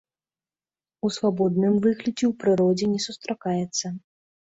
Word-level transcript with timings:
У 1.09 1.11
свабодным 1.19 1.73
выглядзе 1.85 2.13
ў 2.27 2.33
прыродзе 2.43 2.85
не 2.97 3.01
сустракаецца. 3.09 3.97